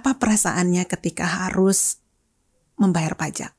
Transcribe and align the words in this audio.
apa 0.00 0.16
perasaannya 0.16 0.88
ketika 0.88 1.28
harus 1.28 2.00
membayar 2.80 3.12
pajak? 3.12 3.52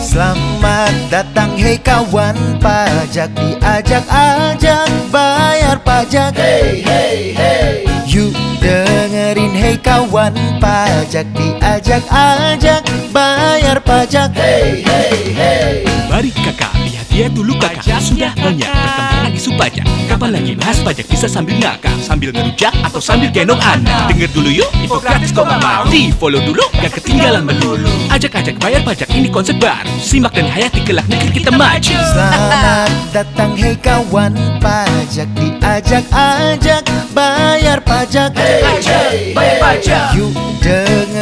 Selamat 0.00 0.88
datang 1.12 1.52
hei 1.60 1.76
kawan. 1.76 2.56
Pajak 2.64 3.36
diajak-ajak 3.36 4.88
bayar 5.12 5.84
pajak. 5.84 6.32
Hey 6.32 6.80
hey 6.80 7.36
hey. 7.36 7.84
Yuk 8.08 8.32
dengerin 8.64 9.52
hei 9.52 9.76
kawan. 9.76 10.32
Pajak 10.64 11.28
diajak-ajak 11.36 12.88
bayar 13.12 13.84
pajak. 13.84 14.32
Hey 14.32 14.80
hey 14.80 15.36
hey. 15.36 15.84
Mari 16.08 16.32
kakak, 16.32 16.72
lihat 16.88 16.97
dia 17.18 17.26
dulu 17.26 17.58
kakak 17.58 17.98
Sudah 17.98 18.30
banyak 18.38 18.70
berkembang 18.70 19.34
isu 19.34 19.50
pajak 19.58 19.82
Kapan 20.06 20.38
lagi 20.38 20.54
bahas 20.54 20.78
pajak 20.86 21.02
bisa 21.10 21.26
sambil 21.26 21.58
ngakak 21.58 21.90
Sambil 21.98 22.30
ngerujak 22.30 22.70
atau 22.86 23.02
sambil 23.02 23.26
gendong 23.34 23.58
anak. 23.58 24.06
Dengar 24.14 24.30
dulu 24.30 24.50
yuk, 24.54 24.70
info 24.78 25.02
gratis 25.02 25.34
kok 25.34 25.42
gak 25.44 25.58
mau? 25.58 25.82
Di 25.90 26.14
follow 26.14 26.38
dulu, 26.38 26.62
gak 26.78 26.94
ketinggalan 26.94 27.42
melulu 27.42 27.90
Ajak-ajak 28.08 28.56
bayar 28.62 28.86
pajak 28.86 29.10
ini 29.18 29.26
konsep 29.28 29.58
baru. 29.58 29.90
Simak 29.98 30.30
dan 30.32 30.46
hayati 30.46 30.80
kelak 30.86 31.10
negeri 31.10 31.42
kita 31.42 31.50
maju. 31.50 31.94
Selamat 32.14 32.90
datang 33.10 33.52
hei 33.58 33.74
kawan. 33.76 34.32
Pajak 34.62 35.28
diajak-ajak 35.34 36.82
bayar 37.12 37.82
pajak. 37.82 38.30
Hey 38.38 38.62
Ajak, 38.62 39.10
bayar 39.34 39.56
pajak. 39.58 40.02
Yuk 40.14 40.32
dengerin 40.62 41.17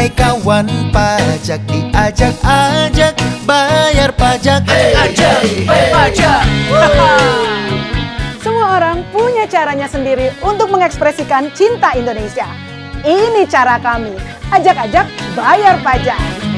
hei 0.00 0.08
kawan 0.16 0.64
pajak 0.88 1.60
diajak-ajak 1.68 3.12
bayar 3.44 4.08
pajak 4.16 4.64
Ajak, 4.96 5.44
bayar 5.68 5.88
pajak 5.92 6.42
Semua 8.40 8.80
orang 8.80 9.04
punya 9.12 9.44
caranya 9.44 9.84
sendiri 9.84 10.32
untuk 10.40 10.72
mengekspresikan 10.72 11.52
cinta 11.52 11.92
Indonesia. 11.92 12.48
Ini 13.04 13.44
cara 13.44 13.76
kami. 13.76 14.16
Ajak-ajak 14.48 15.04
bayar 15.36 15.76
pajak. 15.84 16.49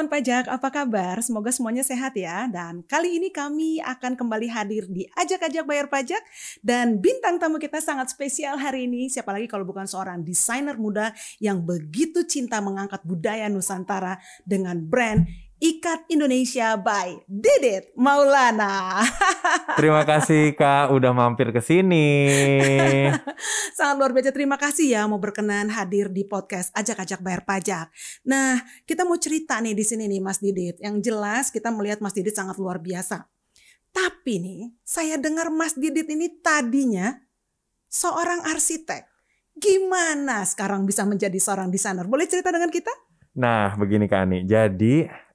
Kawan 0.00 0.16
pajak, 0.16 0.48
apa 0.48 0.68
kabar? 0.72 1.20
Semoga 1.20 1.52
semuanya 1.52 1.84
sehat 1.84 2.16
ya. 2.16 2.48
Dan 2.48 2.80
kali 2.88 3.20
ini 3.20 3.28
kami 3.28 3.84
akan 3.84 4.16
kembali 4.16 4.48
hadir 4.48 4.88
di 4.88 5.04
Ajak-Ajak 5.12 5.68
Bayar 5.68 5.92
Pajak. 5.92 6.24
Dan 6.64 7.04
bintang 7.04 7.36
tamu 7.36 7.60
kita 7.60 7.84
sangat 7.84 8.08
spesial 8.08 8.56
hari 8.56 8.88
ini. 8.88 9.12
Siapa 9.12 9.28
lagi 9.28 9.44
kalau 9.44 9.68
bukan 9.68 9.84
seorang 9.84 10.24
desainer 10.24 10.80
muda 10.80 11.12
yang 11.36 11.60
begitu 11.60 12.24
cinta 12.24 12.64
mengangkat 12.64 13.04
budaya 13.04 13.52
Nusantara 13.52 14.16
dengan 14.48 14.80
brand 14.80 15.28
Ikat 15.60 16.08
Indonesia 16.08 16.72
by 16.80 17.20
Didit 17.28 17.92
Maulana. 17.92 19.04
Terima 19.78 20.08
kasih 20.08 20.56
Kak 20.56 20.88
udah 20.88 21.12
mampir 21.12 21.52
ke 21.52 21.60
sini. 21.60 22.32
Sangat 23.76 24.00
luar 24.00 24.16
biasa. 24.16 24.32
Terima 24.32 24.56
kasih 24.56 24.96
ya 24.96 25.04
mau 25.04 25.20
berkenan 25.20 25.68
hadir 25.68 26.08
di 26.08 26.24
podcast 26.24 26.72
Ajak-Ajak 26.72 27.20
Bayar 27.20 27.44
Pajak. 27.44 27.92
Nah, 28.24 28.56
kita 28.88 29.04
mau 29.04 29.20
cerita 29.20 29.60
nih 29.60 29.76
di 29.76 29.84
sini 29.84 30.08
nih 30.08 30.24
Mas 30.24 30.40
Didit. 30.40 30.80
Yang 30.80 31.12
jelas 31.12 31.52
kita 31.52 31.68
melihat 31.68 32.00
Mas 32.00 32.16
Didit 32.16 32.32
sangat 32.32 32.56
luar 32.56 32.80
biasa. 32.80 33.28
Tapi 33.92 34.40
nih, 34.40 34.72
saya 34.80 35.20
dengar 35.20 35.52
Mas 35.52 35.76
Didit 35.76 36.08
ini 36.08 36.40
tadinya 36.40 37.20
seorang 37.84 38.48
arsitek. 38.48 39.04
Gimana 39.60 40.40
sekarang 40.48 40.88
bisa 40.88 41.04
menjadi 41.04 41.36
seorang 41.36 41.68
desainer? 41.68 42.08
Boleh 42.08 42.24
cerita 42.24 42.48
dengan 42.48 42.72
kita? 42.72 42.96
Nah, 43.36 43.76
begini 43.76 44.08
Kak 44.08 44.24
Ani. 44.24 44.48
Jadi 44.48 45.28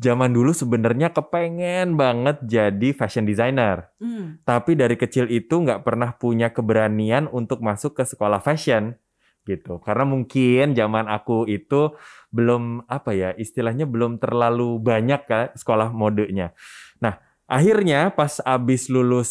zaman 0.00 0.32
dulu 0.32 0.56
sebenarnya 0.56 1.12
kepengen 1.12 2.00
banget 2.00 2.40
jadi 2.44 2.96
fashion 2.96 3.28
designer. 3.28 3.92
Hmm. 4.00 4.40
Tapi 4.48 4.72
dari 4.72 4.96
kecil 4.96 5.28
itu 5.28 5.60
nggak 5.60 5.84
pernah 5.84 6.16
punya 6.16 6.48
keberanian 6.48 7.28
untuk 7.28 7.60
masuk 7.60 8.00
ke 8.00 8.08
sekolah 8.08 8.40
fashion 8.40 8.96
gitu. 9.44 9.80
Karena 9.84 10.08
mungkin 10.08 10.72
zaman 10.72 11.08
aku 11.08 11.44
itu 11.44 11.92
belum 12.32 12.88
apa 12.88 13.12
ya 13.12 13.30
istilahnya 13.36 13.84
belum 13.84 14.16
terlalu 14.16 14.80
banyak 14.80 15.20
kan 15.28 15.52
sekolah 15.52 15.92
modenya. 15.92 16.56
Nah 17.04 17.20
akhirnya 17.44 18.12
pas 18.16 18.40
abis 18.40 18.88
lulus 18.88 19.30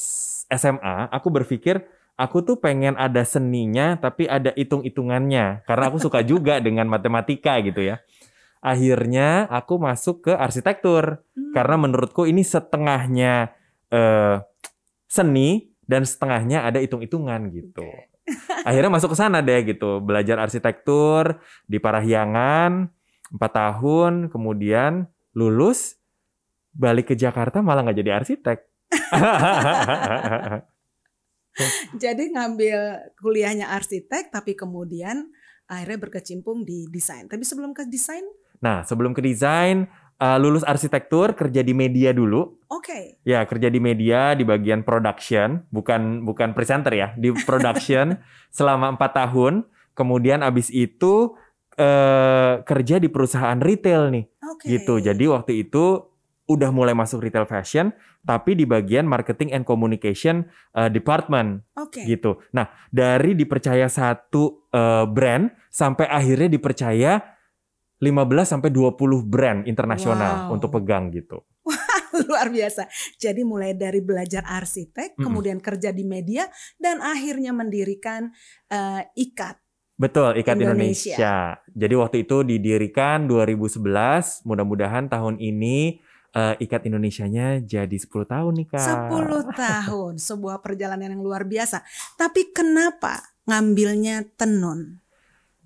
SMA 0.50 1.10
aku 1.10 1.30
berpikir 1.34 1.82
aku 2.20 2.44
tuh 2.44 2.58
pengen 2.60 3.00
ada 3.00 3.24
seninya 3.24 3.96
tapi 3.96 4.28
ada 4.28 4.52
hitung-hitungannya 4.54 5.64
karena 5.64 5.86
aku 5.88 5.98
suka 6.04 6.22
juga 6.22 6.62
dengan 6.62 6.86
matematika 6.86 7.58
gitu 7.66 7.82
ya. 7.82 7.98
Akhirnya 8.60 9.48
aku 9.48 9.80
masuk 9.80 10.28
ke 10.30 10.34
arsitektur 10.36 11.24
Hmm. 11.50 11.56
karena 11.58 11.76
menurutku 11.82 12.30
ini 12.30 12.46
setengahnya 12.46 13.50
eh, 13.90 14.38
seni 15.10 15.74
dan 15.90 16.06
setengahnya 16.06 16.70
ada 16.70 16.78
hitung-hitungan 16.78 17.50
gitu. 17.50 17.90
Akhirnya 18.68 18.94
masuk 18.94 19.18
ke 19.18 19.18
sana 19.18 19.42
deh 19.42 19.66
gitu, 19.66 19.98
belajar 20.06 20.38
arsitektur 20.38 21.42
di 21.66 21.82
Parahyangan 21.82 22.86
4 23.34 23.42
tahun, 23.42 24.30
kemudian 24.30 25.10
lulus 25.34 25.98
balik 26.70 27.10
ke 27.10 27.16
Jakarta 27.18 27.66
malah 27.66 27.82
nggak 27.90 27.98
jadi 27.98 28.12
arsitek. 28.22 28.60
Jadi 32.00 32.32
ngambil 32.32 33.12
kuliahnya 33.20 33.74
arsitek 33.76 34.32
tapi 34.32 34.56
kemudian 34.56 35.28
akhirnya 35.68 36.00
berkecimpung 36.00 36.64
di 36.64 36.88
desain. 36.88 37.28
Tapi 37.28 37.44
sebelum 37.44 37.76
ke 37.76 37.84
desain, 37.90 38.24
nah, 38.60 38.84
sebelum 38.84 39.12
ke 39.16 39.22
desain, 39.24 39.88
eh, 40.20 40.38
lulus 40.38 40.64
arsitektur 40.68 41.34
kerja 41.34 41.64
di 41.64 41.74
media 41.74 42.12
dulu. 42.12 42.60
oke. 42.70 43.22
Ya, 43.26 43.44
kerja 43.50 43.68
di 43.72 43.82
media 43.82 44.38
di 44.38 44.46
bagian 44.46 44.86
production, 44.86 45.66
bukan 45.74 46.24
bukan 46.24 46.54
presenter 46.54 46.94
ya, 46.94 47.08
di 47.18 47.34
production 47.44 48.20
selama 48.58 48.94
empat 48.94 49.12
tahun. 49.16 49.66
Kemudian 49.98 50.46
abis 50.46 50.72
itu 50.72 51.36
eh, 51.76 52.62
kerja 52.64 52.96
di 53.00 53.08
perusahaan 53.12 53.60
retail 53.60 54.12
nih, 54.12 54.26
Oke. 54.48 54.66
gitu. 54.68 55.00
Jadi 55.00 55.26
waktu 55.28 55.68
itu 55.68 56.10
udah 56.50 56.74
mulai 56.74 56.98
masuk 56.98 57.22
retail 57.22 57.46
fashion, 57.46 57.94
tapi 58.26 58.58
di 58.58 58.66
bagian 58.66 59.06
marketing 59.06 59.54
and 59.54 59.64
communication 59.64 60.50
eh, 60.74 60.90
department, 60.90 61.62
Oke. 61.78 62.04
gitu. 62.04 62.42
Nah, 62.52 62.68
dari 62.90 63.38
dipercaya 63.38 63.86
satu 63.86 64.68
eh, 64.74 65.06
brand 65.06 65.48
sampai 65.70 66.10
akhirnya 66.10 66.50
dipercaya 66.50 67.39
15 68.00 68.16
sampai 68.48 68.72
20 68.72 68.96
brand 69.28 69.60
internasional 69.68 70.48
Wow. 70.48 70.56
untuk 70.56 70.72
pegang 70.80 71.12
gitu. 71.12 71.44
Luar 72.26 72.48
biasa. 72.48 72.88
Jadi 73.16 73.44
mulai 73.44 73.76
dari 73.76 74.00
belajar 74.00 74.42
arsitek, 74.44 75.20
kemudian 75.20 75.60
kerja 75.60 75.92
di 75.92 76.04
media, 76.04 76.48
dan 76.80 77.04
akhirnya 77.04 77.52
mendirikan 77.52 78.32
eh, 78.68 79.04
IKAT. 79.14 79.60
Betul, 80.00 80.40
Ikat 80.40 80.56
Indonesia. 80.56 81.12
Indonesia. 81.20 81.38
Jadi 81.76 81.94
waktu 82.00 82.18
itu 82.24 82.38
didirikan 82.48 83.28
2011. 83.28 84.48
Mudah-mudahan 84.48 85.12
tahun 85.12 85.36
ini 85.44 86.00
eh, 86.32 86.56
Ikat 86.64 86.88
Indonesianya 86.88 87.60
jadi 87.62 87.98
10 88.00 88.08
tahun 88.24 88.52
nih, 88.64 88.68
Kak. 88.72 89.12
10 89.12 89.52
tahun, 89.60 90.14
sebuah 90.18 90.64
perjalanan 90.64 91.12
yang 91.12 91.20
luar 91.20 91.44
biasa. 91.44 91.84
Tapi 92.16 92.56
kenapa 92.56 93.20
ngambilnya 93.44 94.24
tenun? 94.40 95.04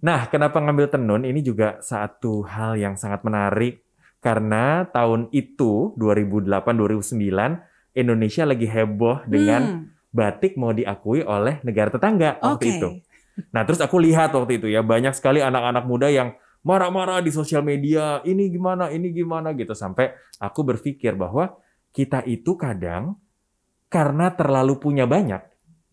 Nah, 0.03 0.27
kenapa 0.27 0.59
ngambil 0.59 0.91
tenun? 0.91 1.23
Ini 1.23 1.39
juga 1.39 1.79
satu 1.79 2.43
hal 2.43 2.75
yang 2.75 2.99
sangat 2.99 3.23
menarik 3.23 3.79
karena 4.19 4.83
tahun 4.91 5.31
itu 5.31 5.95
2008-2009 5.95 7.95
Indonesia 7.95 8.43
lagi 8.43 8.67
heboh 8.67 9.23
dengan 9.23 9.61
Hmm, 9.63 9.81
batik 10.13 10.59
mau 10.59 10.75
diakui 10.75 11.23
oleh 11.23 11.63
negara 11.63 11.89
tetangga 11.89 12.37
Oke. 12.37 12.43
waktu 12.43 12.65
itu. 12.75 12.87
Nah, 13.49 13.65
terus 13.65 13.81
aku 13.81 13.97
lihat 13.97 14.35
waktu 14.35 14.61
itu 14.61 14.67
ya 14.69 14.85
banyak 14.85 15.15
sekali 15.15 15.41
anak-anak 15.41 15.87
muda 15.89 16.11
yang 16.11 16.37
marah-marah 16.61 17.23
di 17.23 17.33
sosial 17.33 17.65
media, 17.65 18.21
ini 18.27 18.51
gimana, 18.51 18.93
ini 18.93 19.09
gimana 19.09 19.55
gitu 19.57 19.73
sampai 19.73 20.13
aku 20.37 20.61
berpikir 20.67 21.17
bahwa 21.17 21.57
kita 21.95 22.21
itu 22.29 22.53
kadang 22.59 23.17
karena 23.89 24.33
terlalu 24.33 24.77
punya 24.77 25.05
banyak, 25.05 25.41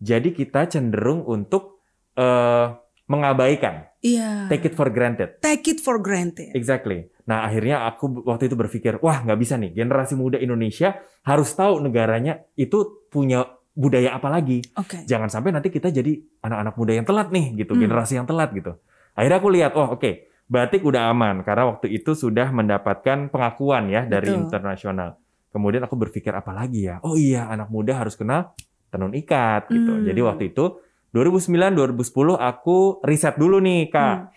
jadi 0.01 0.29
kita 0.33 0.69
cenderung 0.69 1.25
untuk 1.25 1.81
eh, 2.17 2.80
mengabaikan, 3.11 3.91
Iya. 3.99 4.47
take 4.47 4.71
it 4.71 4.75
for 4.79 4.87
granted. 4.87 5.43
Take 5.43 5.67
it 5.67 5.83
for 5.83 5.99
granted. 5.99 6.55
Exactly. 6.55 7.11
Nah, 7.27 7.43
akhirnya 7.43 7.83
aku 7.85 8.23
waktu 8.23 8.47
itu 8.47 8.55
berpikir, 8.55 9.03
wah 9.03 9.19
nggak 9.19 9.35
bisa 9.35 9.59
nih, 9.59 9.75
generasi 9.75 10.15
muda 10.15 10.39
Indonesia 10.39 10.95
harus 11.21 11.51
tahu 11.51 11.83
negaranya 11.83 12.39
itu 12.55 13.05
punya 13.11 13.43
budaya 13.71 14.15
apa 14.15 14.27
lagi. 14.27 14.63
Oke. 14.75 15.03
Jangan 15.03 15.27
sampai 15.27 15.51
nanti 15.51 15.67
kita 15.67 15.91
jadi 15.91 16.15
anak-anak 16.39 16.75
muda 16.75 16.91
yang 16.95 17.05
telat 17.05 17.27
nih, 17.29 17.59
gitu, 17.59 17.75
Hmm. 17.75 17.83
generasi 17.83 18.15
yang 18.15 18.27
telat 18.27 18.51
gitu. 18.51 18.79
Akhirnya 19.11 19.37
aku 19.37 19.49
lihat, 19.51 19.71
oh 19.75 19.95
oke, 19.95 20.11
batik 20.47 20.83
udah 20.83 21.11
aman 21.11 21.43
karena 21.43 21.67
waktu 21.71 21.87
itu 21.91 22.11
sudah 22.11 22.51
mendapatkan 22.51 23.27
pengakuan 23.27 23.87
ya 23.87 24.03
dari 24.03 24.31
Betul. 24.31 24.43
internasional. 24.47 25.09
Kemudian 25.51 25.83
aku 25.83 25.95
berpikir 25.95 26.31
apa 26.31 26.51
lagi 26.51 26.87
ya? 26.87 26.99
Oh 27.03 27.15
iya, 27.15 27.47
anak 27.47 27.67
muda 27.67 27.95
harus 27.95 28.15
kenal 28.15 28.55
tenun 28.91 29.15
ikat 29.15 29.71
gitu. 29.71 29.99
Hmm. 29.99 30.03
Jadi 30.03 30.19
waktu 30.19 30.43
itu 30.51 30.79
2009 31.11 31.75
2010 31.75 32.39
aku 32.39 33.03
riset 33.03 33.35
dulu 33.35 33.59
nih, 33.59 33.91
Kak. 33.91 34.15
Hmm. 34.17 34.27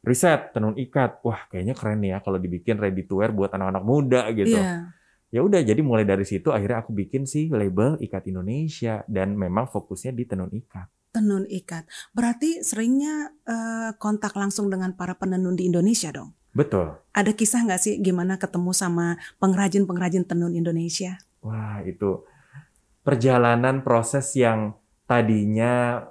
Riset 0.00 0.54
tenun 0.56 0.78
ikat. 0.78 1.20
Wah, 1.26 1.44
kayaknya 1.50 1.74
keren 1.76 2.00
nih 2.00 2.16
ya 2.16 2.18
kalau 2.24 2.38
dibikin 2.40 2.80
ready 2.80 3.04
to 3.04 3.20
wear 3.20 3.34
buat 3.34 3.52
anak-anak 3.52 3.84
muda 3.84 4.30
gitu. 4.32 4.56
Iya. 4.56 4.96
ya 5.30 5.46
udah 5.46 5.62
jadi 5.62 5.78
mulai 5.78 6.02
dari 6.02 6.26
situ 6.26 6.50
akhirnya 6.50 6.82
aku 6.82 6.90
bikin 6.90 7.22
sih 7.22 7.46
label 7.54 7.94
ikat 8.02 8.26
Indonesia 8.26 9.06
dan 9.06 9.38
memang 9.38 9.70
fokusnya 9.70 10.10
di 10.10 10.26
tenun 10.26 10.50
ikat. 10.50 10.90
Tenun 11.14 11.46
ikat. 11.46 11.86
Berarti 12.10 12.66
seringnya 12.66 13.30
eh, 13.46 13.90
kontak 13.94 14.34
langsung 14.34 14.66
dengan 14.66 14.90
para 14.98 15.14
penenun 15.14 15.54
di 15.54 15.70
Indonesia 15.70 16.10
dong. 16.10 16.34
Betul. 16.50 16.98
Ada 17.14 17.30
kisah 17.30 17.62
nggak 17.62 17.80
sih 17.80 17.94
gimana 18.02 18.34
ketemu 18.34 18.74
sama 18.74 19.14
pengrajin-pengrajin 19.38 20.26
tenun 20.26 20.54
Indonesia? 20.54 21.22
Wah, 21.46 21.78
itu 21.86 22.26
perjalanan 23.06 23.86
proses 23.86 24.34
yang 24.34 24.74
tadinya 25.06 26.04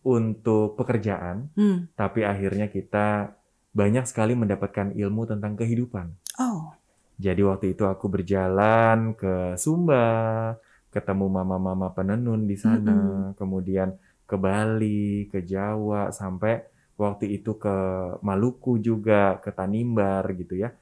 untuk 0.00 0.76
pekerjaan, 0.80 1.52
Hmm. 1.52 1.88
tapi 1.92 2.24
akhirnya 2.24 2.72
kita 2.72 3.36
banyak 3.70 4.08
sekali 4.08 4.34
mendapatkan 4.34 4.96
ilmu 4.96 5.28
tentang 5.28 5.54
kehidupan. 5.54 6.10
Oh, 6.40 6.72
Jadi 7.20 7.44
waktu 7.44 7.76
itu 7.76 7.84
aku 7.84 8.08
berjalan 8.08 9.12
ke 9.12 9.52
Sumba, 9.60 10.56
ketemu 10.88 11.28
mama-mama 11.28 11.92
penenun 11.92 12.48
di 12.48 12.56
sana, 12.56 13.36
kemudian 13.36 13.92
ke 14.24 14.40
Bali, 14.40 15.28
ke 15.28 15.44
Jawa, 15.44 16.16
sampai 16.16 16.64
waktu 16.96 17.36
itu 17.36 17.60
ke 17.60 17.76
Maluku 18.24 18.80
juga, 18.80 19.36
ke 19.44 19.52
Tanimbar 19.52 20.32
gitu 20.32 20.64
ya. 20.64 20.72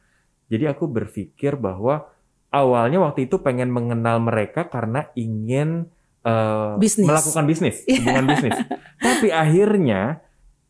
Jadi 0.47 0.71
aku 0.71 0.87
berpikir 0.87 1.59
bahwa 1.59 2.07
awalnya 2.55 3.03
waktu 3.03 3.27
itu 3.27 3.43
pengen 3.43 3.75
mengenal 3.75 4.23
mereka 4.23 4.71
karena 4.71 5.11
ingin 5.19 5.91
eh, 6.29 6.73
Bisnis. 6.77 7.09
melakukan 7.09 7.45
bisnis, 7.45 7.77
Iya. 7.89 8.05
hubungan 8.05 8.25
bisnis. 8.29 8.57
Tapi 8.99 9.29
akhirnya 9.33 10.21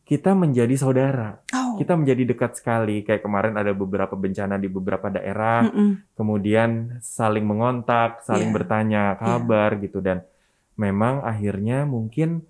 kita 0.03 0.33
menjadi 0.33 0.73
saudara, 0.73 1.37
oh. 1.51 1.77
kita 1.77 1.93
menjadi 1.93 2.23
dekat 2.25 2.57
sekali. 2.57 3.03
Kayak 3.03 3.21
kemarin 3.21 3.53
ada 3.53 3.69
beberapa 3.73 4.15
bencana 4.15 4.55
di 4.55 4.65
beberapa 4.65 5.05
daerah, 5.07 5.67
Mm-mm. 5.67 6.15
kemudian 6.15 6.97
saling 6.99 7.45
mengontak, 7.45 8.23
saling 8.23 8.49
Iya. 8.49 8.55
bertanya 8.55 9.03
kabar 9.15 9.77
gitu 9.77 9.99
dan 9.99 10.25
memang 10.73 11.21
akhirnya 11.21 11.83
mungkin 11.83 12.41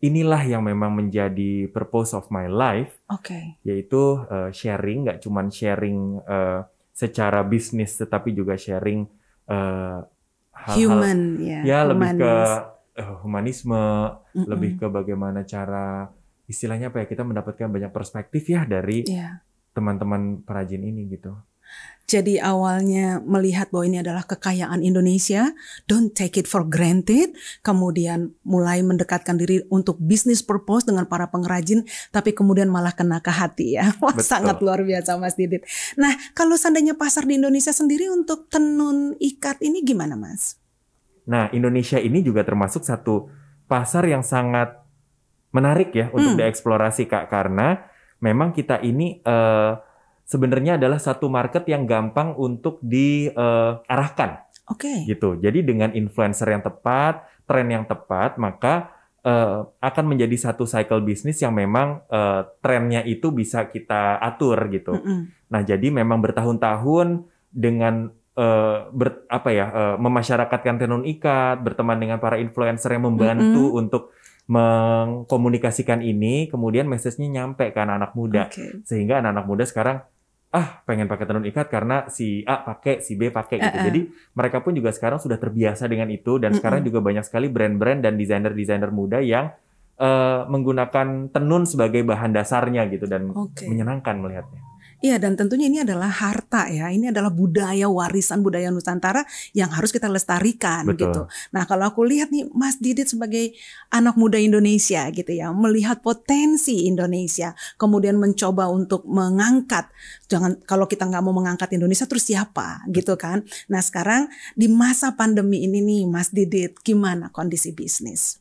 inilah 0.00 0.42
yang 0.42 0.60
memang 0.60 0.92
menjadi 0.92 1.68
purpose 1.68 2.12
of 2.12 2.28
my 2.28 2.44
life 2.44 2.92
Oke. 3.08 3.56
yaitu 3.62 4.20
eh, 4.26 4.50
sharing 4.50 5.04
nggak 5.04 5.20
cuman 5.20 5.48
sharing 5.48 6.20
eh, 6.20 6.60
secara 6.90 7.40
bisnis 7.40 7.96
tetapi 7.96 8.32
juga 8.32 8.52
sharing 8.54 9.04
eh, 9.46 9.98
hal-hal 10.64 10.76
Human 10.80 11.18
ya. 11.38 11.60
ya 11.62 11.78
lebih 11.84 12.10
ke 12.16 12.32
eh, 12.96 13.10
humanisme 13.20 13.76
Mm-mm. 14.32 14.46
lebih 14.48 14.70
ke 14.76 14.86
bagaimana 14.88 15.44
cara 15.44 16.08
istilahnya 16.44 16.88
apa 16.88 17.04
ya 17.04 17.06
kita 17.06 17.22
mendapatkan 17.22 17.68
banyak 17.68 17.90
perspektif 17.90 18.48
ya 18.48 18.64
dari 18.64 19.04
Iya. 19.04 19.40
teman-teman 19.72 20.40
perajin 20.40 20.82
ini 20.82 21.08
gitu 21.10 21.32
Jadi 22.04 22.36
awalnya 22.36 23.16
melihat 23.24 23.72
bahwa 23.72 23.88
ini 23.88 23.98
adalah 24.04 24.28
kekayaan 24.28 24.84
Indonesia, 24.84 25.56
don't 25.88 26.12
take 26.12 26.36
it 26.36 26.44
for 26.44 26.60
granted. 26.60 27.32
Kemudian 27.64 28.36
mulai 28.44 28.84
mendekatkan 28.84 29.40
diri 29.40 29.64
untuk 29.72 29.96
business 29.96 30.44
purpose 30.44 30.84
dengan 30.84 31.08
para 31.08 31.32
pengrajin, 31.32 31.80
tapi 32.12 32.36
kemudian 32.36 32.68
malah 32.68 32.92
kena 32.92 33.24
ke 33.24 33.32
hati 33.32 33.80
ya. 33.80 33.88
Wah, 34.04 34.12
Betul. 34.12 34.28
sangat 34.36 34.60
luar 34.60 34.84
biasa 34.84 35.16
Mas 35.16 35.32
Didit. 35.32 35.64
Nah, 35.96 36.12
kalau 36.36 36.60
seandainya 36.60 36.92
pasar 36.92 37.24
di 37.24 37.40
Indonesia 37.40 37.72
sendiri 37.72 38.12
untuk 38.12 38.52
tenun 38.52 39.16
ikat 39.16 39.64
ini 39.64 39.80
gimana 39.80 40.12
Mas? 40.12 40.60
Nah, 41.24 41.48
Indonesia 41.56 41.96
ini 41.96 42.20
juga 42.20 42.44
termasuk 42.44 42.84
satu 42.84 43.32
pasar 43.64 44.04
yang 44.04 44.20
sangat 44.20 44.76
menarik 45.56 45.88
ya 45.96 46.12
untuk 46.12 46.36
Hmm. 46.36 46.40
dieksplorasi 46.44 47.08
Kak 47.08 47.32
karena 47.32 47.80
memang 48.20 48.52
kita 48.52 48.84
ini 48.84 49.24
eh, 49.24 49.72
sebenarnya 50.24 50.80
adalah 50.80 50.96
satu 50.96 51.28
market 51.28 51.68
yang 51.68 51.84
gampang 51.84 52.32
untuk 52.36 52.80
diarahkan 52.80 54.44
Oke. 54.72 55.04
gitu. 55.04 55.36
Jadi 55.36 55.60
dengan 55.60 55.92
influencer 55.92 56.48
yang 56.48 56.64
tepat, 56.64 57.28
tren 57.44 57.68
yang 57.68 57.84
tepat, 57.84 58.40
maka 58.40 58.90
eh, 59.20 59.60
akan 59.68 60.04
menjadi 60.08 60.50
satu 60.50 60.64
cycle 60.64 61.04
bisnis 61.04 61.40
yang 61.44 61.52
memang 61.52 62.04
eh, 62.08 62.42
trennya 62.64 63.04
itu 63.04 63.30
bisa 63.30 63.68
kita 63.68 64.16
atur 64.20 64.56
gitu. 64.72 64.96
Mm-mm. 64.96 65.28
Nah, 65.52 65.60
jadi 65.60 65.92
memang 65.92 66.24
bertahun-tahun 66.24 67.28
dengan 67.52 68.08
eh, 68.34 68.78
ber- 68.90 69.28
apa 69.28 69.48
ya 69.52 69.66
eh, 69.68 69.96
memasyarakatkan 70.00 70.80
tenun 70.80 71.04
ikat, 71.04 71.60
berteman 71.60 72.00
dengan 72.00 72.18
para 72.18 72.40
influencer 72.40 72.96
yang 72.96 73.04
membantu 73.06 73.76
untuk 73.76 74.16
mengkomunikasikan 74.44 76.04
ini, 76.04 76.52
kemudian 76.52 76.84
message-nya 76.84 77.32
nyampe 77.32 77.72
ke 77.72 77.78
anak-anak 77.80 78.12
muda. 78.12 78.42
Oke. 78.52 78.84
Sehingga 78.84 79.24
anak-anak 79.24 79.46
muda 79.48 79.64
sekarang 79.64 80.04
ah 80.54 80.86
pengen 80.86 81.10
pakai 81.10 81.26
tenun 81.26 81.42
ikat 81.50 81.66
karena 81.66 82.06
si 82.06 82.46
A 82.46 82.62
pakai, 82.62 83.02
si 83.02 83.18
B 83.18 83.34
pakai 83.34 83.58
gitu. 83.58 83.74
Eh-eh. 83.74 83.86
Jadi 83.90 84.00
mereka 84.38 84.62
pun 84.62 84.70
juga 84.70 84.94
sekarang 84.94 85.18
sudah 85.18 85.34
terbiasa 85.34 85.90
dengan 85.90 86.06
itu 86.14 86.38
dan 86.38 86.54
Mm-mm. 86.54 86.58
sekarang 86.62 86.80
juga 86.86 87.02
banyak 87.02 87.26
sekali 87.26 87.50
brand-brand 87.50 88.06
dan 88.06 88.14
desainer-desainer 88.14 88.94
muda 88.94 89.18
yang 89.18 89.50
eh, 89.98 90.40
menggunakan 90.46 91.34
tenun 91.34 91.66
sebagai 91.66 92.06
bahan 92.06 92.30
dasarnya 92.30 92.86
gitu 92.86 93.10
dan 93.10 93.34
Oke. 93.34 93.66
menyenangkan 93.66 94.14
melihatnya. 94.22 94.62
Iya 95.04 95.20
dan 95.20 95.36
tentunya 95.36 95.68
ini 95.68 95.84
adalah 95.84 96.08
harta 96.08 96.64
ya. 96.72 96.88
Ini 96.88 97.12
adalah 97.12 97.28
budaya 97.28 97.92
warisan 97.92 98.40
budaya 98.40 98.72
Nusantara 98.72 99.20
yang 99.52 99.68
harus 99.68 99.92
kita 99.92 100.08
lestarikan 100.08 100.88
Betul. 100.88 101.12
gitu. 101.12 101.22
Nah 101.52 101.68
kalau 101.68 101.92
aku 101.92 102.08
lihat 102.08 102.32
nih 102.32 102.48
Mas 102.56 102.80
Didit 102.80 103.12
sebagai 103.12 103.52
anak 103.92 104.16
muda 104.16 104.40
Indonesia 104.40 105.04
gitu 105.12 105.28
ya, 105.28 105.52
melihat 105.52 106.00
potensi 106.00 106.88
Indonesia, 106.88 107.52
kemudian 107.76 108.16
mencoba 108.16 108.72
untuk 108.72 109.04
mengangkat. 109.04 109.92
Jangan 110.24 110.64
kalau 110.64 110.88
kita 110.88 111.04
nggak 111.04 111.20
mau 111.20 111.36
mengangkat 111.36 111.68
Indonesia 111.76 112.08
terus 112.08 112.24
siapa 112.24 112.80
gitu 112.88 113.20
kan? 113.20 113.44
Nah 113.68 113.84
sekarang 113.84 114.32
di 114.56 114.72
masa 114.72 115.12
pandemi 115.12 115.68
ini 115.68 115.84
nih 115.84 116.08
Mas 116.08 116.32
Didit, 116.32 116.80
gimana 116.80 117.28
kondisi 117.28 117.76
bisnis? 117.76 118.40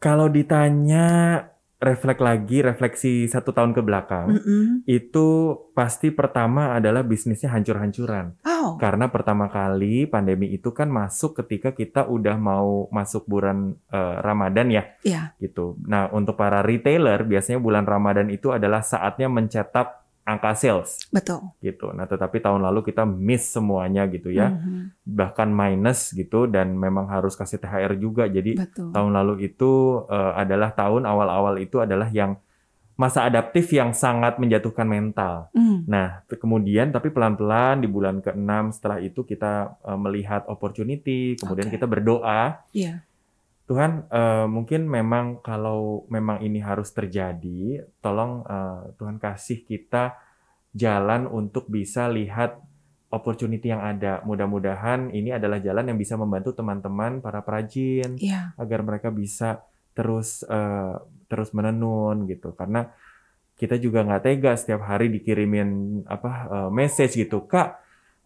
Kalau 0.00 0.32
ditanya 0.32 1.44
refleks 1.78 2.18
lagi, 2.18 2.58
refleksi 2.58 3.30
satu 3.30 3.54
tahun 3.54 3.70
ke 3.70 3.82
belakang, 3.86 4.34
Mm-mm. 4.34 4.82
itu 4.82 5.54
pasti 5.78 6.10
pertama 6.10 6.74
adalah 6.74 7.06
bisnisnya 7.06 7.54
hancur-hancuran. 7.54 8.34
Oh, 8.42 8.74
Karena 8.82 9.06
pertama 9.06 9.46
kali 9.46 10.10
pandemi 10.10 10.50
itu 10.50 10.74
kan 10.74 10.90
masuk 10.90 11.38
ketika 11.38 11.70
kita 11.70 12.10
udah 12.10 12.34
mau 12.34 12.90
masuk 12.90 13.30
bulan 13.30 13.78
eh, 13.94 14.16
Ramadan 14.18 14.74
ya, 14.74 14.82
iya, 15.06 15.38
gitu. 15.38 15.78
Nah, 15.86 16.10
untuk 16.10 16.34
para 16.34 16.66
retailer 16.66 17.22
biasanya 17.22 17.62
bulan 17.62 17.86
Ramadan 17.86 18.26
itu 18.34 18.50
adalah 18.50 18.82
saatnya 18.82 19.30
mencetak 19.30 19.97
angka 20.28 20.52
sales, 20.52 21.00
betul. 21.08 21.56
gitu. 21.58 21.88
Nah, 21.96 22.04
tetapi 22.04 22.36
tahun 22.38 22.60
lalu 22.60 22.84
kita 22.92 23.08
miss 23.08 23.48
semuanya 23.48 24.04
gitu 24.12 24.28
ya, 24.28 24.52
Mhm, 24.52 24.92
bahkan 25.08 25.48
minus 25.48 26.12
gitu, 26.12 26.44
dan 26.44 26.76
memang 26.76 27.08
harus 27.08 27.32
kasih 27.32 27.56
THR 27.56 27.96
juga. 27.96 28.28
Jadi 28.28 28.60
betul. 28.60 28.92
tahun 28.92 29.16
lalu 29.16 29.48
itu 29.48 30.04
eh, 30.06 30.32
adalah 30.36 30.76
tahun 30.76 31.08
awal-awal 31.08 31.56
itu 31.56 31.80
adalah 31.80 32.12
yang 32.12 32.36
masa 32.98 33.24
adaptif 33.24 33.70
yang 33.70 33.94
sangat 33.94 34.42
menjatuhkan 34.42 34.84
mental. 34.84 35.48
Mm, 35.54 35.86
Nah, 35.86 36.20
kemudian 36.28 36.90
tapi 36.90 37.08
pelan-pelan 37.08 37.78
di 37.80 37.86
bulan 37.88 38.18
ke-6 38.18 38.74
setelah 38.74 38.98
itu 39.00 39.22
kita 39.22 39.80
eh, 39.80 39.96
melihat 39.96 40.44
opportunity, 40.50 41.38
kemudian 41.38 41.70
Oke. 41.70 41.78
kita 41.78 41.86
berdoa, 41.88 42.60
Iya. 42.74 43.06
Tuhan 43.68 44.08
eh, 44.08 44.46
mungkin 44.48 44.88
memang 44.88 45.44
kalau 45.44 46.08
memang 46.08 46.40
ini 46.40 46.56
harus 46.64 46.88
terjadi, 46.88 47.84
tolong 48.00 48.40
eh, 48.48 48.96
Tuhan 48.96 49.20
kasih 49.20 49.60
kita 49.68 50.16
jalan 50.72 51.28
untuk 51.28 51.68
bisa 51.68 52.08
lihat 52.08 52.56
opportunity 53.12 53.68
yang 53.68 53.84
ada. 53.84 54.24
Mudah-mudahan 54.24 55.12
ini 55.12 55.36
adalah 55.36 55.60
jalan 55.60 55.84
yang 55.92 55.98
bisa 56.00 56.16
membantu 56.16 56.56
teman-teman 56.56 57.20
para 57.20 57.44
perajin 57.44 58.16
Iya. 58.16 58.56
agar 58.56 58.80
mereka 58.84 59.12
bisa 59.12 59.60
terus 59.92 60.44
eh, 60.48 60.94
terus 61.28 61.52
menenun 61.52 62.24
gitu 62.24 62.56
karena 62.56 62.88
kita 63.58 63.74
juga 63.76 64.06
nggak 64.06 64.22
tega 64.22 64.52
setiap 64.56 64.86
hari 64.86 65.12
dikirimin 65.12 66.00
apa 66.08 66.30
eh, 66.48 66.70
message 66.72 67.20
gitu 67.20 67.44
kak 67.44 67.76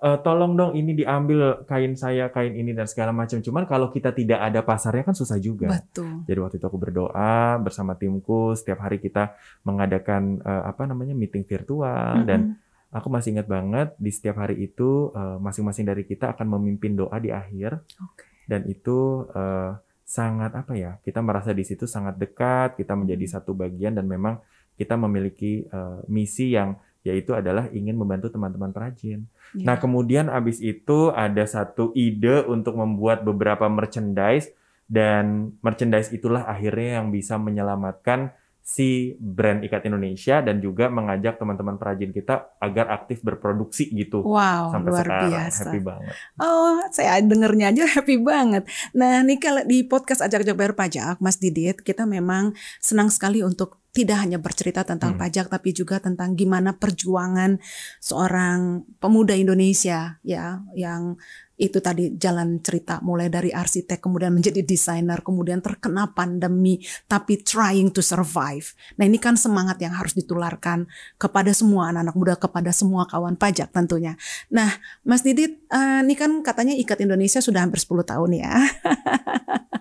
eh, 0.03 0.19
tolong 0.21 0.59
dong 0.59 0.73
ini 0.75 0.93
diambil 0.93 1.63
kain 1.65 1.95
saya 1.95 2.29
kain 2.29 2.53
ini 2.53 2.75
dan 2.75 2.91
segala 2.91 3.15
macam 3.15 3.39
cuman 3.39 3.65
kalau 3.65 3.89
kita 3.89 4.11
tidak 4.11 4.43
ada 4.43 4.61
pasarnya 4.61 5.07
kan 5.07 5.15
susah 5.15 5.39
juga 5.39 5.71
Betul. 5.71 6.27
jadi 6.27 6.39
waktu 6.43 6.59
itu 6.59 6.67
aku 6.67 6.79
berdoa 6.79 7.57
bersama 7.63 7.95
timku 7.95 8.53
setiap 8.59 8.83
hari 8.83 8.99
kita 8.99 9.39
mengadakan 9.63 10.43
eh, 10.43 10.63
apa 10.67 10.83
namanya 10.91 11.15
meeting 11.15 11.47
virtual 11.47 12.27
dan 12.27 12.59
Mm-mm. 12.59 12.91
aku 12.91 13.09
masih 13.09 13.39
ingat 13.39 13.47
banget 13.47 13.89
di 13.97 14.11
setiap 14.11 14.43
hari 14.43 14.59
itu 14.67 15.15
eh, 15.15 15.39
masing-masing 15.39 15.87
dari 15.87 16.03
kita 16.03 16.35
akan 16.35 16.47
memimpin 16.59 16.99
doa 16.99 17.17
di 17.23 17.31
akhir 17.31 17.79
Oke. 18.03 18.27
dan 18.51 18.67
itu 18.67 19.31
eh, 19.33 19.73
sangat 20.03 20.53
apa 20.53 20.77
ya 20.77 20.99
kita 21.01 21.25
merasa 21.25 21.57
di 21.57 21.65
situ 21.65 21.89
sangat 21.89 22.19
dekat 22.21 22.77
kita 22.77 22.93
menjadi 22.93 23.25
Hmm. 23.25 23.35
satu 23.39 23.55
bagian 23.55 23.97
dan 23.97 24.05
memang 24.05 24.43
kita 24.77 24.99
memiliki 24.99 25.65
eh, 25.65 25.99
misi 26.11 26.53
yang 26.53 26.75
yaitu 27.03 27.35
adalah 27.35 27.67
ingin 27.75 27.99
membantu 27.99 28.31
teman-teman 28.31 28.71
perajin. 28.71 29.27
Iya. 29.55 29.67
Nah 29.67 29.77
kemudian 29.79 30.31
abis 30.31 30.63
itu 30.63 31.11
ada 31.11 31.43
satu 31.47 31.91
ide 31.99 32.47
untuk 32.47 32.79
membuat 32.79 33.27
beberapa 33.27 33.67
merchandise 33.67 34.55
dan 34.87 35.57
merchandise 35.63 36.15
itulah 36.15 36.47
akhirnya 36.47 37.03
yang 37.03 37.11
bisa 37.11 37.39
menyelamatkan 37.39 38.35
si 38.63 39.19
brand 39.19 39.67
Ikat 39.67 39.91
Indonesia 39.91 40.39
dan 40.39 40.63
juga 40.63 40.87
mengajak 40.87 41.35
teman-teman 41.35 41.75
perajin 41.83 42.15
kita 42.15 42.55
agar 42.63 42.95
aktif 42.95 43.19
berproduksi 43.27 43.91
gitu. 43.91 44.23
Wow, 44.23 44.71
Sampai 44.71 44.91
luar 44.95 45.03
sekarang 45.03 45.31
biasa. 45.35 45.61
happy 45.67 45.81
banget. 45.83 46.15
Oh, 46.39 46.79
saya 46.95 47.19
dengernya 47.19 47.75
aja 47.75 47.85
happy 47.99 48.17
banget. 48.23 48.63
Nah, 48.95 49.27
nih 49.27 49.43
kalau 49.43 49.67
di 49.67 49.83
podcast 49.83 50.23
Ajak-Ajak 50.23 50.55
Bayar 50.55 50.75
Pajak, 50.79 51.19
Mas 51.19 51.43
Didit, 51.43 51.83
kita 51.83 52.07
memang 52.07 52.55
senang 52.79 53.11
sekali 53.11 53.43
untuk 53.43 53.82
tidak 53.93 54.25
hanya 54.25 54.41
bercerita 54.41 54.83
tentang 54.89 55.15
Hmm. 55.15 55.21
pajak, 55.21 55.53
tapi 55.53 55.77
juga 55.77 56.01
tentang 56.01 56.33
gimana 56.33 56.73
perjuangan 56.75 57.61
seorang 58.01 58.89
pemuda 58.97 59.37
Indonesia, 59.37 60.17
ya, 60.25 60.65
yang 60.73 61.21
itu 61.63 61.79
tadi 61.79 62.19
jalan 62.19 62.59
cerita 62.59 62.99
mulai 63.07 63.31
dari 63.31 63.55
arsitek 63.55 64.03
kemudian 64.03 64.35
menjadi 64.35 64.67
desainer 64.67 65.23
kemudian 65.23 65.63
terkena 65.63 66.11
pandemi 66.11 66.83
tapi 67.07 67.39
trying 67.39 67.95
to 67.95 68.03
survive. 68.03 68.75
Nah 68.99 69.07
ini 69.07 69.23
kan 69.23 69.39
semangat 69.39 69.79
yang 69.79 69.95
harus 69.95 70.17
ditularkan 70.19 70.91
kepada 71.23 71.55
semua 71.55 71.95
anak-anak 71.95 72.17
muda 72.19 72.35
kepada 72.35 72.75
semua 72.75 73.07
kawan 73.07 73.39
pajak 73.39 73.71
tentunya. 73.71 74.19
Nah 74.51 74.75
Mas 75.07 75.23
Didit 75.23 75.63
eh, 75.71 76.01
ini 76.03 76.19
kan 76.19 76.43
katanya 76.43 76.75
Ikat 76.75 76.99
Indonesia 76.99 77.39
sudah 77.39 77.63
hampir 77.63 77.79
10 77.79 78.03
tahun 78.11 78.31
ya. 78.43 78.53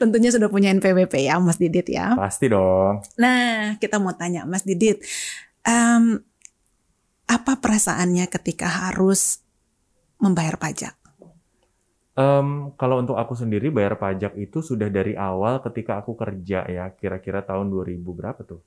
tentunya 0.00 0.30
sudah 0.30 0.48
punya 0.48 0.70
NPWP 0.74 1.28
ya 1.28 1.40
Mas 1.40 1.58
Didit 1.58 1.88
ya. 1.88 2.14
Pasti 2.14 2.48
dong. 2.50 3.02
Nah, 3.16 3.76
kita 3.80 3.98
mau 3.98 4.12
tanya 4.14 4.44
Mas 4.44 4.62
Didit, 4.64 5.00
em, 5.64 6.20
apa 7.24 7.52
perasaannya 7.58 8.28
ketika 8.28 8.68
harus 8.68 9.40
membayar 10.20 10.56
pajak? 10.60 10.94
Em, 12.14 12.70
kalau 12.78 13.02
untuk 13.02 13.18
aku 13.18 13.34
sendiri 13.34 13.74
bayar 13.74 13.98
pajak 13.98 14.38
itu 14.38 14.62
sudah 14.62 14.86
dari 14.86 15.18
awal 15.18 15.58
ketika 15.66 15.98
aku 15.98 16.14
kerja 16.14 16.62
ya, 16.70 16.86
kira-kira 16.94 17.42
tahun 17.42 17.72
2000 17.74 18.14
berapa 18.14 18.40
tuh? 18.46 18.62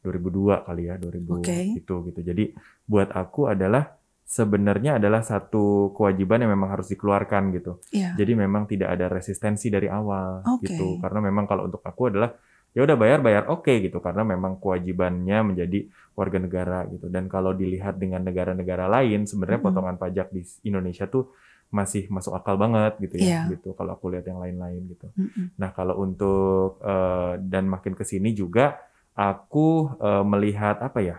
2002 0.00 0.64
kali 0.64 0.82
ya, 0.88 0.94
2000 0.96 1.42
Oke. 1.42 1.58
itu 1.76 1.94
gitu. 2.08 2.20
Jadi 2.24 2.44
buat 2.88 3.12
aku 3.12 3.52
adalah 3.52 3.98
sebenarnya 4.26 4.98
adalah 4.98 5.22
satu 5.22 5.94
kewajiban 5.94 6.42
yang 6.42 6.50
memang 6.58 6.74
harus 6.74 6.90
dikeluarkan 6.90 7.54
gitu. 7.54 7.78
Iya. 7.94 8.18
Jadi 8.18 8.32
memang 8.34 8.66
tidak 8.66 8.98
ada 8.98 9.06
resistensi 9.06 9.70
dari 9.70 9.86
awal 9.86 10.42
Oke. 10.42 10.66
gitu. 10.66 10.98
Karena 10.98 11.22
memang 11.22 11.46
kalau 11.46 11.70
untuk 11.70 11.78
aku 11.86 12.10
adalah 12.10 12.34
ya 12.76 12.84
udah 12.84 12.96
bayar 13.00 13.24
bayar 13.24 13.48
oke 13.48 13.72
gitu 13.80 14.04
karena 14.04 14.20
memang 14.20 14.60
kewajibannya 14.60 15.38
menjadi 15.54 15.86
warga 16.18 16.38
negara 16.42 16.78
gitu. 16.90 17.06
Dan 17.06 17.30
kalau 17.30 17.54
dilihat 17.54 18.02
dengan 18.02 18.26
negara-negara 18.26 18.90
lain 18.90 19.30
sebenarnya 19.30 19.62
Mm-mm. 19.62 19.72
potongan 19.72 19.96
pajak 19.96 20.28
di 20.34 20.42
Indonesia 20.66 21.06
tuh 21.06 21.30
masih 21.70 22.06
masuk 22.10 22.34
akal 22.34 22.54
banget 22.58 22.94
gitu 23.02 23.18
ya 23.22 23.26
Iya. 23.46 23.58
gitu 23.58 23.74
kalau 23.78 23.94
aku 23.94 24.10
lihat 24.10 24.26
yang 24.26 24.42
lain-lain 24.42 24.90
gitu. 24.90 25.06
Mm-mm. 25.14 25.54
Nah, 25.54 25.70
kalau 25.70 26.02
untuk 26.02 26.82
eh, 26.82 27.38
dan 27.46 27.70
makin 27.70 27.94
ke 27.94 28.02
sini 28.02 28.34
juga 28.34 28.74
aku 29.14 29.94
eh, 30.02 30.24
melihat 30.26 30.82
apa 30.82 30.98
ya? 30.98 31.16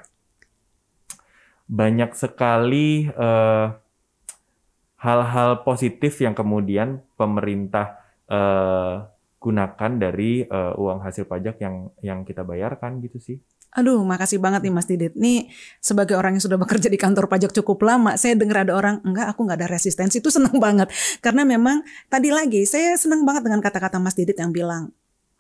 Banyak 1.68 2.16
sekali 2.16 3.08
eh, 3.08 3.68
hal-hal 4.98 5.62
positif 5.62 6.18
yang 6.24 6.34
kemudian 6.34 7.04
pemerintah 7.20 8.02
eh, 8.28 9.04
gunakan 9.38 9.92
dari 10.00 10.44
eh, 10.44 10.74
uang 10.76 11.00
hasil 11.04 11.28
pajak 11.30 11.62
yang 11.62 11.92
yang 12.02 12.20
kita 12.26 12.42
bayarkan 12.42 13.04
gitu 13.04 13.20
sih. 13.20 13.38
Aduh, 13.78 14.02
makasih 14.02 14.42
banget 14.42 14.66
nih 14.66 14.74
Mas 14.74 14.88
Didit. 14.88 15.14
Nih 15.14 15.52
sebagai 15.84 16.18
orang 16.18 16.40
yang 16.40 16.44
sudah 16.44 16.58
bekerja 16.58 16.88
di 16.90 16.98
kantor 16.98 17.30
pajak 17.30 17.52
cukup 17.52 17.84
lama, 17.86 18.16
saya 18.18 18.34
dengar 18.34 18.66
ada 18.66 18.74
orang 18.74 19.04
enggak, 19.04 19.28
aku 19.30 19.44
nggak 19.44 19.60
ada 19.62 19.70
resistensi 19.70 20.18
itu 20.18 20.32
seneng 20.34 20.56
banget. 20.58 20.90
Karena 21.20 21.44
memang 21.46 21.84
tadi 22.10 22.32
lagi 22.34 22.64
saya 22.66 22.96
seneng 22.98 23.28
banget 23.28 23.46
dengan 23.46 23.62
kata-kata 23.62 24.02
Mas 24.02 24.16
Didit 24.18 24.40
yang 24.40 24.56
bilang 24.56 24.96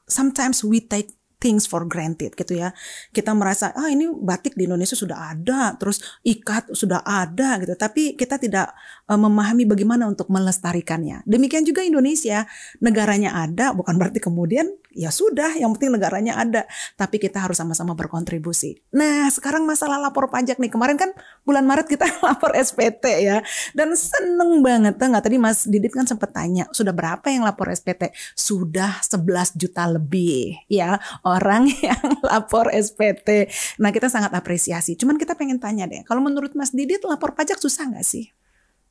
sometimes 0.05 0.63
we 0.63 0.83
take 0.83 1.17
things 1.37 1.69
for 1.69 1.85
granted 1.85 2.33
gitu 2.33 2.57
ya. 2.57 2.73
Kita 3.13 3.33
merasa 3.37 3.69
ah 3.77 3.89
ini 3.89 4.09
batik 4.09 4.57
di 4.57 4.65
Indonesia 4.65 4.97
sudah 4.97 5.33
ada, 5.33 5.77
terus 5.77 6.01
ikat 6.25 6.73
sudah 6.73 7.05
ada 7.05 7.61
gitu. 7.61 7.77
Tapi 7.77 8.17
kita 8.17 8.41
tidak 8.41 8.73
eh, 9.05 9.19
memahami 9.19 9.69
bagaimana 9.69 10.09
untuk 10.09 10.29
melestarikannya. 10.33 11.21
Demikian 11.29 11.63
juga 11.63 11.85
Indonesia, 11.85 12.49
negaranya 12.81 13.37
ada, 13.37 13.71
bukan 13.71 13.95
berarti 14.01 14.17
kemudian 14.17 14.67
ya 14.97 15.13
sudah, 15.13 15.53
yang 15.53 15.69
penting 15.77 15.93
negaranya 15.93 16.41
ada. 16.41 16.65
Tapi 16.97 17.21
kita 17.21 17.45
harus 17.45 17.61
sama-sama 17.61 17.93
berkontribusi. 17.93 18.81
Nah 18.97 19.29
sekarang 19.29 19.69
masalah 19.69 20.01
lapor 20.01 20.33
pajak 20.33 20.57
nih. 20.57 20.73
Kemarin 20.73 20.97
kan 20.97 21.13
bulan 21.45 21.69
Maret 21.69 21.85
kita 21.85 22.09
lapor 22.25 22.57
SPT 22.57 23.29
ya. 23.29 23.45
Dan 23.77 23.93
seneng 23.93 24.65
banget. 24.65 24.97
Nggak 24.97 25.23
tadi 25.23 25.37
Mas 25.37 25.69
Didit 25.69 25.93
kan 25.93 26.09
sempat 26.09 26.33
tanya, 26.33 26.65
sudah 26.73 26.91
berapa 26.91 27.23
yang 27.29 27.45
lapor 27.45 27.69
SPT? 27.69 28.09
Sudah 28.33 28.99
11 29.05 29.53
juta 29.53 29.85
lebih 29.85 30.57
ya 30.65 30.97
orang 31.27 31.67
yang 31.87 31.99
lapor 32.23 32.71
SPT. 32.71 33.51
Nah 33.83 33.91
kita 33.91 34.07
sangat 34.07 34.31
apresiasi. 34.31 34.95
Cuman 34.95 35.19
kita 35.19 35.35
pengen 35.35 35.59
tanya 35.59 35.83
deh, 35.83 36.07
kalau 36.07 36.23
menurut 36.23 36.55
Mas 36.55 36.71
Didit 36.71 37.03
lapor 37.03 37.35
pajak 37.35 37.59
susah 37.59 37.91
nggak 37.91 38.07
sih? 38.07 38.31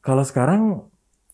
Kalau 0.05 0.23
sekarang 0.23 0.85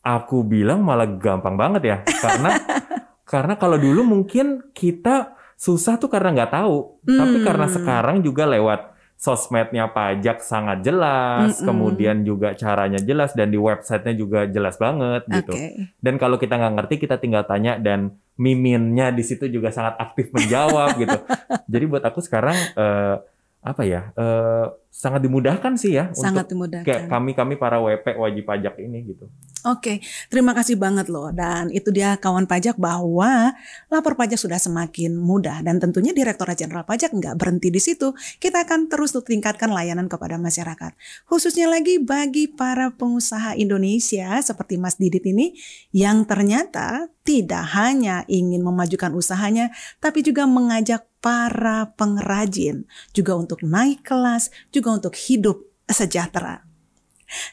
aku 0.00 0.46
bilang 0.46 0.86
malah 0.86 1.10
gampang 1.10 1.58
banget 1.58 1.82
ya, 1.82 1.96
karena 2.06 2.50
karena 3.32 3.54
kalau 3.58 3.76
dulu 3.76 4.06
mungkin 4.06 4.70
kita 4.70 5.34
susah 5.58 5.98
tuh 5.98 6.10
karena 6.10 6.34
nggak 6.34 6.52
tahu, 6.58 7.02
tapi 7.06 7.36
Hmm. 7.38 7.46
karena 7.46 7.66
sekarang 7.70 8.16
juga 8.22 8.46
lewat 8.46 8.80
sosmednya 9.18 9.86
pajak 9.90 10.42
sangat 10.42 10.82
jelas, 10.82 11.58
Mm-mm. 11.58 11.66
kemudian 11.70 12.26
juga 12.26 12.58
caranya 12.58 12.98
jelas 12.98 13.32
dan 13.38 13.54
di 13.54 13.58
websitenya 13.60 14.14
juga 14.18 14.50
jelas 14.50 14.74
banget 14.76 15.22
gitu. 15.30 15.54
Dan 16.02 16.18
kalau 16.18 16.36
kita 16.42 16.58
nggak 16.58 16.74
ngerti 16.82 16.94
kita 16.98 17.22
tinggal 17.22 17.46
tanya 17.46 17.78
dan 17.78 18.18
miminnya 18.34 19.14
di 19.14 19.22
situ 19.22 19.46
juga 19.46 19.70
sangat 19.70 19.94
aktif 20.02 20.34
menjawab 20.34 20.98
gitu. 20.98 21.18
Jadi 21.72 21.84
buat 21.86 22.02
aku 22.02 22.18
sekarang 22.18 22.56
eh, 22.74 23.16
apa 23.62 23.82
ya 23.86 24.10
eh, 24.18 24.66
sangat 24.92 25.24
dimudahkan 25.24 25.72
sih 25.80 25.96
ya 25.96 26.12
Sangat 26.12 26.52
untuk 26.52 26.68
dimudahkan. 26.68 26.84
kayak 26.84 27.02
kami-kami 27.08 27.56
para 27.56 27.80
WP 27.80 28.12
wajib 28.12 28.44
pajak 28.44 28.76
ini 28.76 29.08
gitu. 29.08 29.24
Oke, 29.62 30.02
terima 30.26 30.52
kasih 30.52 30.74
banget 30.74 31.06
loh. 31.06 31.30
Dan 31.30 31.70
itu 31.70 31.94
dia 31.94 32.18
kawan 32.18 32.50
pajak 32.50 32.76
bahwa 32.76 33.54
lapor 33.88 34.18
pajak 34.18 34.34
sudah 34.34 34.58
semakin 34.58 35.14
mudah. 35.14 35.62
Dan 35.62 35.78
tentunya 35.78 36.10
Direktorat 36.10 36.58
Jenderal 36.58 36.82
Pajak 36.82 37.14
nggak 37.14 37.38
berhenti 37.38 37.70
di 37.70 37.78
situ. 37.78 38.10
Kita 38.42 38.66
akan 38.66 38.90
terus 38.90 39.14
tingkatkan 39.14 39.70
layanan 39.70 40.10
kepada 40.10 40.34
masyarakat. 40.34 40.98
Khususnya 41.30 41.70
lagi 41.70 42.02
bagi 42.02 42.50
para 42.50 42.90
pengusaha 42.90 43.54
Indonesia 43.54 44.42
seperti 44.42 44.82
Mas 44.82 44.98
Didit 44.98 45.22
ini 45.30 45.54
yang 45.94 46.26
ternyata 46.26 47.06
tidak 47.22 47.62
hanya 47.78 48.26
ingin 48.26 48.66
memajukan 48.66 49.14
usahanya, 49.14 49.70
tapi 50.02 50.26
juga 50.26 50.42
mengajak 50.42 51.06
para 51.22 51.94
pengrajin 51.94 52.82
juga 53.14 53.38
untuk 53.38 53.62
naik 53.62 54.02
kelas, 54.02 54.50
juga 54.74 54.81
untuk 54.90 55.14
hidup 55.14 55.62
sejahtera. 55.86 56.66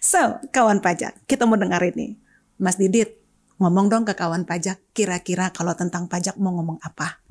So, 0.02 0.42
kawan 0.52 0.82
pajak, 0.84 1.24
kita 1.30 1.46
mau 1.46 1.56
dengar 1.56 1.80
ini. 1.86 2.20
Mas 2.60 2.76
Didit, 2.76 3.16
ngomong 3.62 3.88
dong 3.88 4.04
ke 4.04 4.12
kawan 4.16 4.44
pajak, 4.44 4.80
kira-kira 4.92 5.52
kalau 5.56 5.72
tentang 5.76 6.12
pajak 6.12 6.36
mau 6.36 6.52
ngomong 6.56 6.80
apa? 6.84 7.24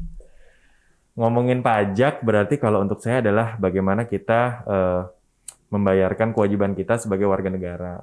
Ngomongin 1.19 1.61
pajak 1.61 2.23
berarti 2.23 2.57
kalau 2.57 2.81
untuk 2.81 3.03
saya 3.03 3.21
adalah 3.21 3.59
bagaimana 3.59 4.07
kita 4.07 4.41
eh, 4.65 5.03
membayarkan 5.69 6.33
kewajiban 6.33 6.73
kita 6.73 6.97
sebagai 6.97 7.27
warga 7.29 7.51
negara. 7.51 7.95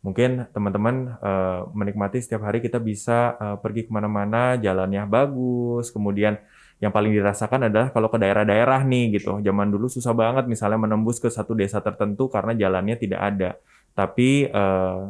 Mungkin 0.00 0.48
teman-teman 0.54 1.18
eh, 1.20 1.60
menikmati 1.74 2.22
setiap 2.22 2.48
hari 2.48 2.64
kita 2.64 2.80
bisa 2.80 3.34
eh, 3.36 3.56
pergi 3.60 3.84
ke 3.84 3.90
mana-mana, 3.92 4.56
jalannya 4.56 5.04
bagus, 5.10 5.92
kemudian 5.92 6.38
yang 6.82 6.90
paling 6.90 7.14
dirasakan 7.14 7.70
adalah 7.70 7.94
kalau 7.94 8.10
ke 8.10 8.18
daerah-daerah 8.18 8.82
nih 8.82 9.22
gitu. 9.22 9.38
Zaman 9.38 9.70
dulu 9.70 9.86
susah 9.86 10.10
banget 10.18 10.50
misalnya 10.50 10.82
menembus 10.82 11.22
ke 11.22 11.30
satu 11.30 11.54
desa 11.54 11.78
tertentu 11.78 12.26
karena 12.26 12.58
jalannya 12.58 12.98
tidak 12.98 13.20
ada. 13.22 13.50
Tapi 13.94 14.50
eh, 14.50 15.00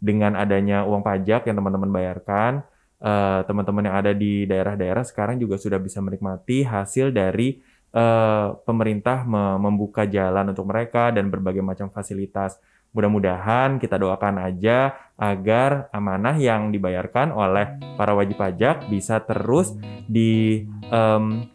dengan 0.00 0.32
adanya 0.32 0.88
uang 0.88 1.04
pajak 1.04 1.44
yang 1.44 1.60
teman-teman 1.60 1.92
bayarkan, 1.92 2.64
eh, 3.04 3.40
teman-teman 3.44 3.84
yang 3.84 3.96
ada 4.00 4.12
di 4.16 4.48
daerah-daerah 4.48 5.04
sekarang 5.04 5.36
juga 5.36 5.60
sudah 5.60 5.76
bisa 5.76 6.00
menikmati 6.00 6.64
hasil 6.64 7.12
dari 7.12 7.60
eh, 7.92 8.48
pemerintah 8.64 9.28
me- 9.28 9.60
membuka 9.60 10.08
jalan 10.08 10.56
untuk 10.56 10.64
mereka 10.72 11.12
dan 11.12 11.28
berbagai 11.28 11.60
macam 11.60 11.92
fasilitas. 11.92 12.56
Mudah-mudahan 12.90 13.78
kita 13.78 13.94
doakan 13.94 14.42
aja 14.42 14.98
agar 15.14 15.86
amanah 15.94 16.34
yang 16.34 16.74
dibayarkan 16.74 17.30
oleh 17.30 17.78
para 17.94 18.16
wajib 18.18 18.34
pajak 18.40 18.90
bisa 18.90 19.22
terus 19.22 19.78
di 20.10 20.66
em, 20.90 21.46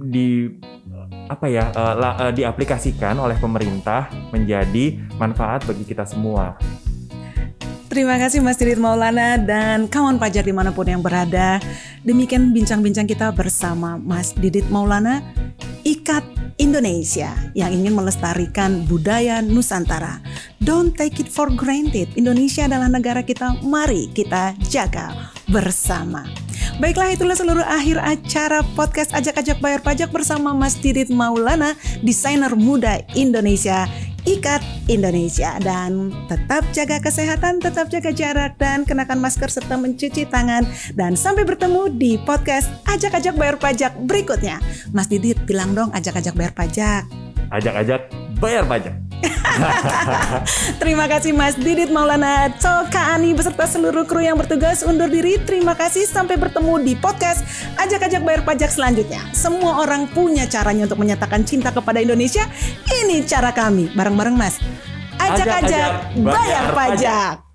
di 0.00 0.50
apa 1.30 1.46
ya 1.46 1.72
eh, 1.72 1.94
la- 1.96 2.16
eh, 2.28 2.32
diaplikasikan 2.36 3.16
oleh 3.16 3.38
pemerintah 3.40 4.12
menjadi 4.28 4.98
manfaat 5.16 5.64
bagi 5.64 5.88
kita 5.88 6.04
semua. 6.04 6.58
Terima 7.90 8.14
kasih 8.22 8.38
Mas 8.38 8.54
Didit 8.54 8.78
Maulana 8.78 9.34
dan 9.34 9.90
kawan 9.90 10.14
pajak 10.14 10.46
di 10.46 10.54
mana 10.54 10.70
pun 10.70 10.86
yang 10.86 11.02
berada. 11.02 11.58
Demikian 12.06 12.54
bincang-bincang 12.54 13.02
kita 13.02 13.34
bersama 13.34 13.98
Mas 13.98 14.30
Didit 14.30 14.70
Maulana, 14.70 15.18
Ikat 15.82 16.22
Indonesia 16.60 17.32
yang 17.56 17.72
ingin 17.72 17.96
melestarikan 17.96 18.84
budaya 18.84 19.40
Nusantara. 19.40 20.20
Don't 20.60 20.92
take 20.92 21.16
it 21.16 21.32
for 21.32 21.48
granted. 21.48 22.12
Indonesia 22.20 22.68
adalah 22.68 22.92
negara 22.92 23.24
kita, 23.24 23.64
mari 23.64 24.12
kita 24.12 24.52
jaga. 24.68 25.32
bersama. 25.50 26.24
Baiklah 26.78 27.12
itulah 27.12 27.34
seluruh 27.34 27.66
akhir 27.66 27.98
acara 28.00 28.62
podcast 28.78 29.10
Ajak-Ajak 29.12 29.58
Bayar 29.58 29.82
Pajak 29.82 30.08
bersama 30.14 30.54
Mas 30.54 30.78
Didit 30.78 31.10
Maulana, 31.10 31.74
desainer 32.00 32.54
muda 32.54 33.02
Indonesia 33.18 33.90
Ikat 34.28 34.60
Indonesia 34.86 35.56
dan 35.64 36.12
tetap 36.28 36.64
jaga 36.76 37.00
kesehatan, 37.00 37.60
tetap 37.60 37.88
jaga 37.88 38.12
jarak 38.12 38.52
dan 38.60 38.84
kenakan 38.84 39.20
masker 39.20 39.48
serta 39.48 39.80
mencuci 39.80 40.28
tangan 40.28 40.68
dan 40.92 41.16
sampai 41.16 41.48
bertemu 41.48 41.88
di 41.96 42.20
podcast 42.22 42.68
Ajak-ajak 42.90 43.34
bayar 43.38 43.56
pajak 43.56 43.92
berikutnya. 44.04 44.60
Mas 44.92 45.08
Didit 45.08 45.40
bilang 45.48 45.72
dong 45.72 45.90
ajak-ajak 45.96 46.34
bayar 46.36 46.52
pajak. 46.52 47.02
Ajak-ajak 47.48 48.12
bayar 48.38 48.64
pajak. 48.68 49.09
Terima 50.80 51.04
kasih 51.06 51.36
Mas 51.36 51.56
Didit 51.56 51.92
Maulana 51.92 52.48
Toka 52.56 53.16
Ani 53.16 53.36
beserta 53.36 53.68
seluruh 53.68 54.08
kru 54.08 54.24
yang 54.24 54.38
bertugas 54.38 54.80
undur 54.86 55.10
diri. 55.10 55.36
Terima 55.42 55.76
kasih 55.76 56.08
sampai 56.08 56.40
bertemu 56.40 56.80
di 56.82 56.92
podcast 56.96 57.44
Ajak-ajak 57.76 58.22
bayar 58.24 58.42
pajak 58.44 58.70
selanjutnya. 58.72 59.20
Semua 59.36 59.82
orang 59.82 60.08
punya 60.10 60.48
caranya 60.48 60.88
untuk 60.88 61.00
menyatakan 61.00 61.44
cinta 61.44 61.72
kepada 61.72 62.00
Indonesia. 62.00 62.44
Ini 62.88 63.24
cara 63.28 63.52
kami 63.52 63.92
bareng-bareng 63.92 64.36
Mas. 64.36 64.60
Ajak-ajak 65.20 66.16
bayar 66.20 66.64
pajak. 66.72 67.49